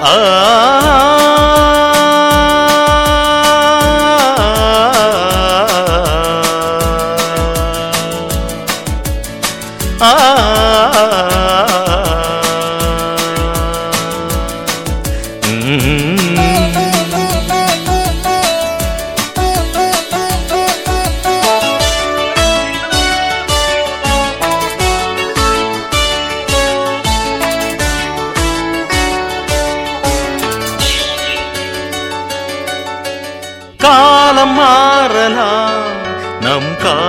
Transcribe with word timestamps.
啊。 0.00 0.79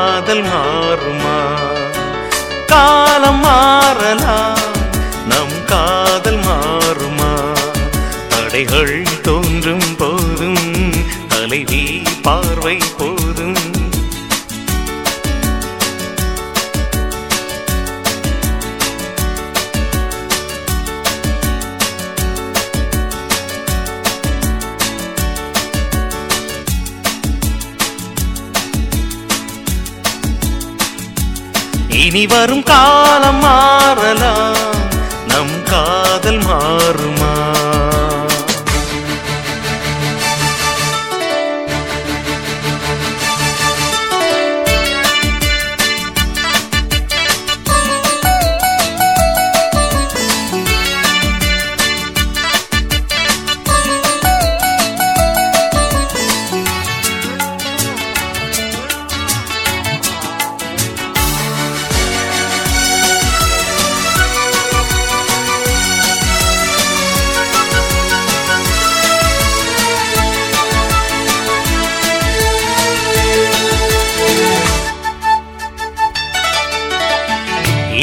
காதல் 0.00 0.42
மாறுமா? 0.42 1.36
காலம் 2.66 3.40
மாறலாம் 3.40 4.60
நம் 5.28 5.64
காதல் 5.66 6.38
மாறுமா? 6.38 7.58
தடைகள் 8.28 9.06
தோன்றும் 9.22 9.96
போதும் 9.98 10.92
தலைவி 11.28 12.02
பார்வை 12.22 12.78
போதும். 12.98 13.89
இனி 32.04 32.26
வரும் 32.26 32.62
காலம் 32.62 33.40
மாறலாம். 33.44 34.49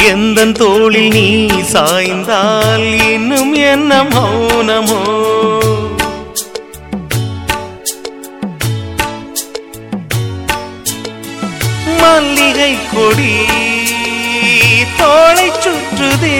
எந்த 0.05 0.45
தோளில் 0.45 1.07
நீ 1.07 1.47
சாய்ந்தால் 1.61 3.11
இன்னும் 3.11 3.53
என்ன 3.53 4.03
மௌனமோ? 4.03 5.01
மல்லிகை 12.01 12.77
கொடி 12.93 13.33
தோளை 14.97 15.51
சுற்றுதே. 15.59 16.37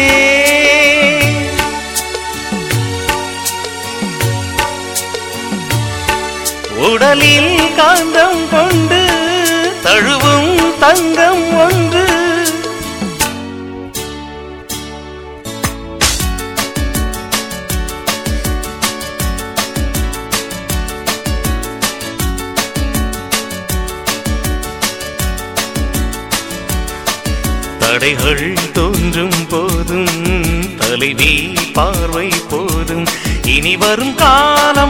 உடலில் 6.78 7.60
காந்தம் 7.78 8.44
கொண்டு 8.52 8.97
தடைகள் 27.88 28.54
தோன்றும் 28.74 29.48
போதும் 29.50 30.10
தலைவி 30.78 31.54
பார்வை 31.74 32.30
போதும். 32.50 33.06
இனி 33.46 33.78
வரும் 33.78 34.16
காலம் 34.16 34.87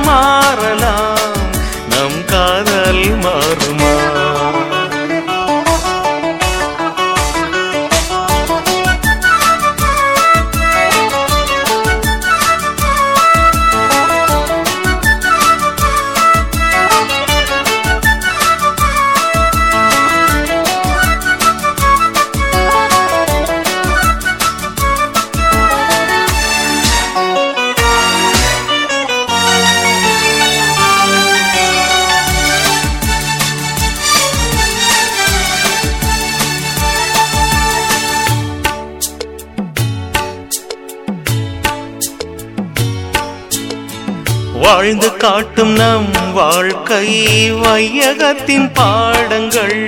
வாழ்ந்து 44.62 45.16
காட்டும் 45.16 45.74
நம் 45.74 46.34
வாழ்க்கை 46.34 47.08
வையகத்தின் 47.54 48.70
பாடங்கள். 48.74 49.82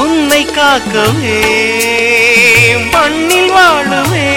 உன்னை 0.00 0.46
காக்கவே 0.46 1.40
மண்ணில் 2.92 3.52
வாழுவே. 3.52 4.28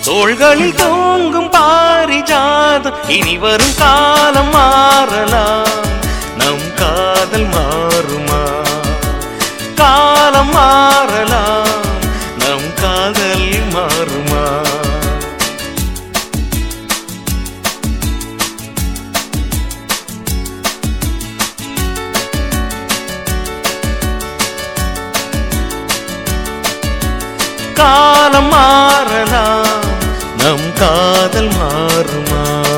தோள்களில் 0.00 0.74
தோங்கும் 0.74 1.50
பாரிஜாதம் 1.52 3.08
இனி 3.08 3.38
வரும் 3.38 3.76
காலம் 3.78 4.50
மாறலாம். 4.50 5.79
காதல் 7.40 7.52
மாறுமா? 7.56 8.40
காலம் 9.74 10.50
மாறலாம். 10.50 11.84
நம் 12.38 12.66
காதல் 12.74 13.46
மாறுமா? 13.74 14.42
காலம் 27.74 28.48
மாறலாம். 28.48 29.88
நம் 30.38 30.72
காதல் 30.74 31.52
மாறுமா? 31.60 32.69